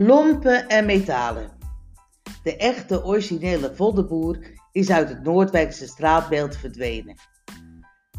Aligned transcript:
Lompen 0.00 0.68
en 0.68 0.86
metalen. 0.86 1.50
De 2.42 2.56
echte 2.56 3.04
originele 3.04 3.74
voddenboer 3.74 4.38
is 4.72 4.90
uit 4.90 5.08
het 5.08 5.22
Noordwijkse 5.22 5.86
straatbeeld 5.86 6.56
verdwenen. 6.56 7.14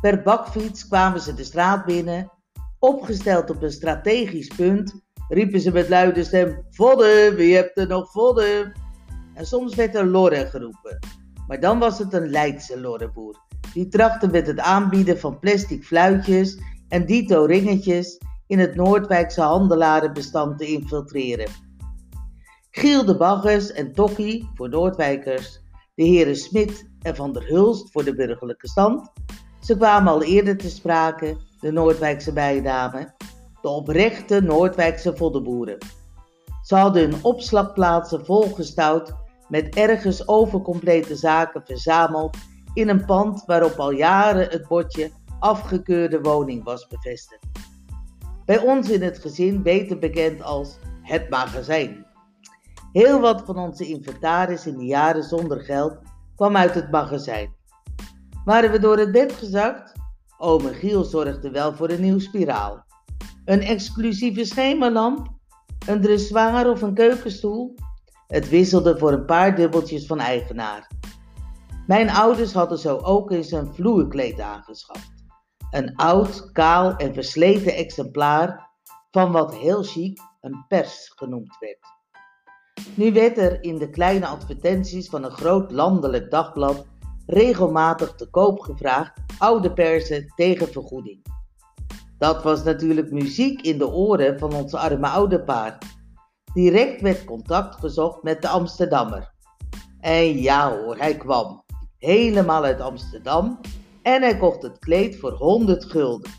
Per 0.01 0.21
bakfiets 0.21 0.87
kwamen 0.87 1.21
ze 1.21 1.33
de 1.33 1.43
straat 1.43 1.85
binnen, 1.85 2.31
opgesteld 2.79 3.49
op 3.49 3.61
een 3.61 3.71
strategisch 3.71 4.47
punt, 4.47 5.01
riepen 5.27 5.59
ze 5.59 5.71
met 5.71 5.89
luide 5.89 6.23
stem: 6.23 6.65
Vodden, 6.69 7.35
wie 7.35 7.55
hebt 7.55 7.77
er 7.77 7.87
nog 7.87 8.11
vodden? 8.11 8.73
En 9.33 9.45
soms 9.45 9.75
werd 9.75 9.95
er 9.95 10.05
lorre 10.05 10.45
geroepen, 10.45 10.99
maar 11.47 11.59
dan 11.59 11.79
was 11.79 11.99
het 11.99 12.13
een 12.13 12.29
Leidse 12.29 12.79
lorreboer. 12.79 13.35
Die 13.73 13.87
trachtte 13.87 14.27
met 14.27 14.47
het 14.47 14.59
aanbieden 14.59 15.19
van 15.19 15.39
plastic 15.39 15.83
fluitjes 15.83 16.59
en 16.87 17.05
dito 17.05 17.45
ringetjes 17.45 18.17
in 18.47 18.59
het 18.59 18.75
Noordwijkse 18.75 19.41
handelarenbestand 19.41 20.57
te 20.57 20.65
infiltreren. 20.65 21.67
Giel 22.71 23.05
de 23.05 23.17
Baggers 23.17 23.71
en 23.71 23.93
Tokkie 23.93 24.49
voor 24.55 24.69
Noordwijkers, 24.69 25.61
de 25.95 26.03
heren 26.03 26.35
Smit 26.35 26.89
en 27.01 27.15
Van 27.15 27.33
der 27.33 27.47
Hulst 27.47 27.91
voor 27.91 28.03
de 28.03 28.15
burgerlijke 28.15 28.67
stand. 28.67 29.11
Ze 29.59 29.77
kwamen 29.77 30.13
al 30.13 30.23
eerder 30.23 30.57
te 30.57 30.69
sprake, 30.69 31.37
de 31.59 31.71
Noordwijkse 31.71 32.33
bijdame, 32.33 33.13
de 33.61 33.67
oprechte 33.67 34.41
Noordwijkse 34.41 35.15
voddenboeren. 35.15 35.77
Ze 36.61 36.75
hadden 36.75 37.01
hun 37.01 37.23
opslagplaatsen 37.23 38.25
volgestouwd 38.25 39.13
met 39.47 39.75
ergens 39.75 40.27
overcomplete 40.27 41.15
zaken 41.15 41.65
verzameld 41.65 42.37
in 42.73 42.89
een 42.89 43.05
pand 43.05 43.43
waarop 43.45 43.79
al 43.79 43.91
jaren 43.91 44.49
het 44.49 44.67
bordje 44.67 45.11
afgekeurde 45.39 46.21
woning 46.21 46.63
was 46.63 46.87
bevestigd. 46.87 47.45
Bij 48.45 48.59
ons 48.59 48.89
in 48.89 49.01
het 49.01 49.19
gezin 49.19 49.61
beter 49.61 49.99
bekend 49.99 50.43
als 50.43 50.77
het 51.01 51.29
magazijn. 51.29 52.07
Heel 52.91 53.19
wat 53.19 53.41
van 53.45 53.57
onze 53.57 53.85
inventaris 53.85 54.65
in 54.65 54.77
de 54.77 54.85
jaren 54.85 55.23
zonder 55.23 55.59
geld 55.59 55.97
kwam 56.35 56.57
uit 56.57 56.73
het 56.73 56.91
magazijn. 56.91 57.55
Waren 58.45 58.71
we 58.71 58.79
door 58.79 58.97
het 58.97 59.11
bed 59.11 59.33
gezakt? 59.33 59.93
Ome 60.37 60.73
Giel 60.73 61.03
zorgde 61.03 61.51
wel 61.51 61.73
voor 61.73 61.89
een 61.89 62.01
nieuw 62.01 62.19
spiraal. 62.19 62.85
Een 63.45 63.61
exclusieve 63.61 64.45
schemerlamp? 64.45 65.27
Een 65.87 66.01
dressoir 66.01 66.69
of 66.69 66.81
een 66.81 66.93
keukenstoel? 66.93 67.75
Het 68.27 68.49
wisselde 68.49 68.97
voor 68.97 69.11
een 69.11 69.25
paar 69.25 69.55
dubbeltjes 69.55 70.05
van 70.05 70.19
eigenaar. 70.19 70.91
Mijn 71.87 72.09
ouders 72.09 72.53
hadden 72.53 72.77
zo 72.77 72.97
ook 72.97 73.31
eens 73.31 73.51
een 73.51 73.73
vloerkleed 73.73 74.39
aangeschaft. 74.39 75.11
Een 75.71 75.95
oud, 75.95 76.51
kaal 76.51 76.95
en 76.95 77.13
versleten 77.13 77.75
exemplaar 77.75 78.69
van 79.11 79.31
wat 79.31 79.55
heel 79.55 79.83
chic 79.83 80.19
een 80.41 80.65
pers 80.67 81.11
genoemd 81.15 81.57
werd. 81.59 81.98
Nu 82.95 83.13
werd 83.13 83.37
er 83.37 83.63
in 83.63 83.77
de 83.77 83.89
kleine 83.89 84.27
advertenties 84.27 85.09
van 85.09 85.23
een 85.23 85.31
groot 85.31 85.71
landelijk 85.71 86.31
dagblad 86.31 86.85
regelmatig 87.25 88.15
te 88.15 88.29
koop 88.29 88.59
gevraagd 88.59 89.11
oude 89.37 89.73
persen 89.73 90.33
tegen 90.35 90.67
vergoeding. 90.67 91.25
Dat 92.17 92.43
was 92.43 92.63
natuurlijk 92.63 93.11
muziek 93.11 93.61
in 93.61 93.77
de 93.77 93.91
oren 93.91 94.39
van 94.39 94.53
ons 94.53 94.73
arme 94.73 95.07
ouderpaar. 95.07 95.77
Direct 96.53 97.01
werd 97.01 97.23
contact 97.25 97.75
gezocht 97.75 98.23
met 98.23 98.41
de 98.41 98.47
Amsterdammer. 98.47 99.33
En 99.99 100.41
ja 100.41 100.77
hoor, 100.77 100.97
hij 100.97 101.17
kwam. 101.17 101.63
Helemaal 101.97 102.63
uit 102.63 102.81
Amsterdam 102.81 103.59
en 104.01 104.21
hij 104.21 104.37
kocht 104.37 104.61
het 104.61 104.79
kleed 104.79 105.19
voor 105.19 105.31
100 105.31 105.85
gulden. 105.85 106.31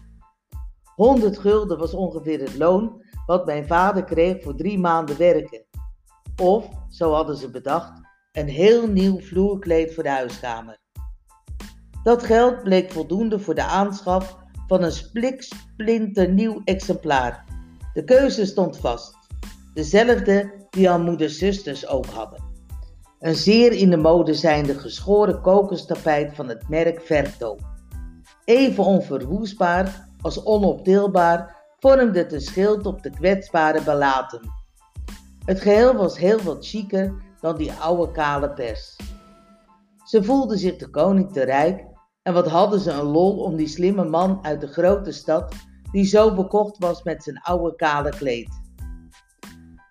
100 0.94 1.38
gulden 1.38 1.78
was 1.78 1.94
ongeveer 1.94 2.40
het 2.40 2.56
loon 2.56 3.04
wat 3.26 3.46
mijn 3.46 3.66
vader 3.66 4.04
kreeg 4.04 4.42
voor 4.42 4.54
drie 4.54 4.78
maanden 4.78 5.16
werken. 5.16 5.64
Of, 6.36 6.68
zo 6.88 7.12
hadden 7.12 7.36
ze 7.36 7.50
bedacht, 7.50 7.92
een 8.32 8.48
heel 8.48 8.86
nieuw 8.86 9.20
vloerkleed 9.20 9.94
voor 9.94 10.02
de 10.02 10.08
huiskamer. 10.08 10.78
Dat 12.02 12.22
geld 12.22 12.62
bleek 12.62 12.92
voldoende 12.92 13.38
voor 13.38 13.54
de 13.54 13.64
aanschaf 13.64 14.38
van 14.66 14.82
een 14.82 14.92
spliksplinternieuw 14.92 16.60
exemplaar. 16.64 17.44
De 17.92 18.04
keuze 18.04 18.46
stond 18.46 18.76
vast. 18.76 19.14
Dezelfde 19.74 20.66
die 20.70 20.90
al 20.90 21.00
moeders 21.00 21.38
zusters 21.38 21.86
ook 21.86 22.06
hadden. 22.06 22.42
Een 23.18 23.34
zeer 23.34 23.72
in 23.72 23.90
de 23.90 23.96
mode 23.96 24.34
zijnde 24.34 24.78
geschoren 24.78 25.40
kokostapijt 25.40 26.34
van 26.34 26.48
het 26.48 26.68
merk 26.68 27.00
Verto. 27.00 27.56
Even 28.44 28.84
onverwoestbaar 28.84 30.08
als 30.20 30.44
onoptilbaar 30.44 31.56
vormde 31.78 32.18
het 32.18 32.32
een 32.32 32.40
schild 32.40 32.86
op 32.86 33.02
de 33.02 33.10
kwetsbare 33.10 33.82
balaten. 33.82 34.40
Het 35.44 35.60
geheel 35.60 35.94
was 35.94 36.18
heel 36.18 36.40
wat 36.40 36.66
chiquer 36.66 37.14
dan 37.40 37.56
die 37.56 37.72
oude 37.72 38.12
kale 38.12 38.50
pers. 38.50 38.96
Ze 40.04 40.24
voelden 40.24 40.58
zich 40.58 40.76
de 40.76 40.90
koning 40.90 41.32
te 41.32 41.42
rijk 41.42 41.84
en 42.22 42.34
wat 42.34 42.48
hadden 42.48 42.80
ze 42.80 42.90
een 42.90 43.04
lol 43.04 43.38
om 43.38 43.56
die 43.56 43.68
slimme 43.68 44.04
man 44.04 44.38
uit 44.42 44.60
de 44.60 44.66
grote 44.66 45.12
stad 45.12 45.54
die 45.92 46.04
zo 46.04 46.34
bekocht 46.34 46.78
was 46.78 47.02
met 47.02 47.22
zijn 47.22 47.40
oude 47.40 47.76
kale 47.76 48.10
kleed. 48.10 48.60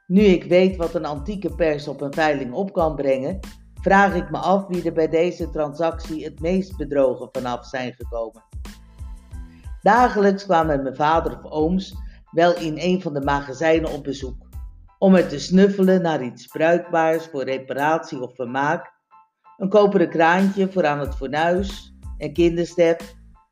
Nu 0.08 0.22
ik 0.22 0.44
weet 0.44 0.76
wat 0.76 0.96
een 0.96 1.06
antieke 1.06 1.56
pers 1.56 1.88
op 1.88 2.02
een 2.02 2.14
veiling 2.14 2.54
op 2.54 2.74
kan 2.74 2.96
brengen, 2.96 3.40
vraag 3.81 4.16
ik 4.16 4.30
me 4.31 4.38
af 4.38 4.68
wie 4.68 4.84
er 4.84 4.94
bij 4.94 5.08
deze 5.08 5.50
transactie 5.50 6.24
het 6.24 6.40
meest 6.40 6.78
bedrogen 6.78 7.30
vanaf 7.31 7.66
zijn 7.66 7.94
gekomen. 7.94 8.44
Dagelijks 9.81 10.46
kwamen 10.46 10.84
mijn 10.84 10.96
vader 10.96 11.40
of 11.44 11.52
ooms 11.52 11.96
wel 12.31 12.56
in 12.56 12.78
een 12.78 13.02
van 13.02 13.14
de 13.14 13.22
magazijnen 13.22 13.92
op 13.92 14.04
bezoek, 14.04 14.49
om 15.00 15.16
er 15.16 15.28
te 15.28 15.40
snuffelen 15.40 16.02
naar 16.02 16.24
iets 16.24 16.48
bruikbaars 16.48 17.26
voor 17.26 17.44
reparatie 17.44 18.22
of 18.22 18.36
vermaak, 18.36 18.92
een 19.58 19.70
koperen 19.70 20.10
kraantje 20.10 20.72
voor 20.72 20.86
aan 20.86 21.00
het 21.00 21.16
fornuis, 21.16 21.96
een 22.18 22.34
kinderstep, 22.34 23.02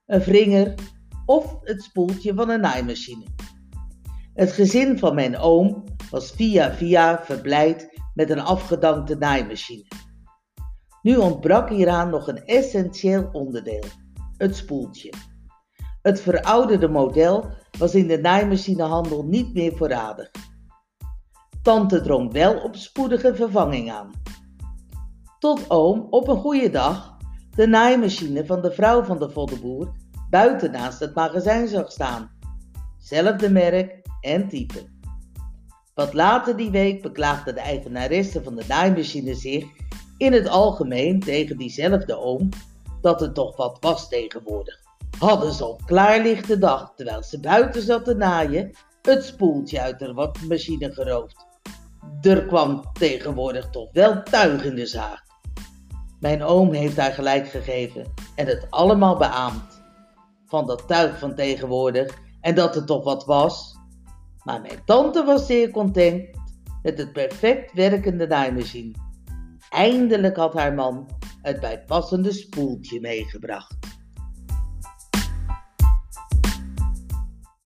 een 0.06 0.22
vringer 0.22 0.74
of 1.26 1.58
het 1.62 1.84
spoeltje 1.84 2.34
van 2.34 2.50
een 2.50 2.62
naaimachine. 2.62 3.26
Het 4.34 4.52
gezin 4.52 5.00
van 5.00 5.16
mijn 5.16 5.38
oom 5.38 5.84
was 6.10 6.32
via 6.32 6.74
via 6.74 7.24
verblijd 7.24 8.02
met 8.14 8.30
een 8.30 8.40
afgedankte 8.40 9.16
naaimachine. 9.16 9.88
Nu 11.02 11.16
ontbrak 11.16 11.70
hieraan 11.70 12.10
nog 12.10 12.28
een 12.28 12.46
essentieel 12.46 13.30
onderdeel: 13.32 13.84
het 14.38 14.56
spoeltje. 14.56 15.14
Het 16.02 16.22
verouderde 16.22 16.88
model 16.88 17.52
was 17.78 17.96
in 17.96 18.08
de 18.08 18.18
naaimachinehandel 18.18 19.24
niet 19.24 19.54
meer 19.54 19.78
voorradig. 19.78 20.32
Tante 21.68 22.02
drong 22.02 22.32
wel 22.32 22.60
op 22.60 22.76
spoedige 22.76 23.36
vervanging 23.36 23.92
aan. 23.92 24.12
Tot 25.40 25.70
oom 25.70 26.08
op 26.10 26.28
een 26.28 26.38
goede 26.38 26.70
dag 26.70 27.18
de 27.56 27.68
naaimachine 27.68 28.46
van 28.46 28.62
de 28.62 28.72
vrouw 28.72 29.04
van 29.04 29.20
de 29.20 29.30
voddenboer 29.30 29.94
buiten 30.30 30.72
naast 30.72 31.00
het 31.00 31.16
magazijn 31.16 31.68
zag 31.68 31.92
staan. 31.92 32.32
Zelfde 32.98 33.50
merk 33.50 34.02
en 34.22 34.48
type. 34.48 34.84
Wat 35.94 36.14
later 36.14 36.58
die 36.58 36.72
week 36.72 37.02
beklaagde 37.02 37.54
de 37.54 37.60
eigenaresse 37.60 38.44
van 38.44 38.56
de 38.56 38.64
naaimachine 38.68 39.36
zich 39.36 39.66
in 40.18 40.34
het 40.34 40.48
algemeen 40.48 41.20
tegen 41.20 41.58
diezelfde 41.58 42.18
oom 42.18 42.50
dat 43.02 43.20
het 43.20 43.34
toch 43.34 43.56
wat 43.58 43.78
was 43.80 44.10
tegenwoordig. 44.10 44.80
Hadden 45.20 45.54
ze 45.54 45.66
op 45.66 45.82
klaarlichte 45.86 46.58
dag, 46.58 46.94
terwijl 46.96 47.24
ze 47.24 47.40
buiten 47.40 47.82
zat 47.82 48.06
te 48.06 48.16
naaien, 48.16 48.72
het 49.02 49.24
spoeltje 49.24 49.82
uit 49.82 50.00
de 50.00 50.32
machine 50.48 50.94
geroofd. 50.94 51.47
Er 52.22 52.46
kwam 52.46 52.84
tegenwoordig 52.94 53.70
toch 53.70 53.90
wel 53.92 54.24
tuig 54.24 54.64
in 54.64 54.76
de 54.76 54.86
zaak. 54.86 55.24
Mijn 56.20 56.44
oom 56.44 56.74
heeft 56.74 56.98
haar 56.98 57.12
gelijk 57.12 57.48
gegeven 57.48 58.14
en 58.36 58.48
het 58.48 58.68
allemaal 58.70 59.18
beaamd. 59.18 59.84
Van 60.46 60.68
dat 60.68 60.88
tuig 60.88 61.20
van 61.20 61.36
tegenwoordig 61.36 62.18
en 62.42 62.56
dat 62.56 62.76
het 62.76 62.88
toch 62.88 63.04
wat 63.04 63.26
was, 63.26 63.78
maar 64.44 64.62
mijn 64.62 64.84
tante 64.86 65.24
was 65.24 65.46
zeer 65.46 65.72
content 65.72 66.30
met 66.82 66.98
het 66.98 67.14
perfect 67.14 67.74
werkende 67.74 68.28
naaimachine. 68.28 68.94
Eindelijk 69.70 70.36
had 70.36 70.54
haar 70.54 70.74
man 70.74 71.10
het 71.42 71.60
bijpassende 71.60 72.32
spoeltje 72.32 73.00
meegebracht. 73.00 73.77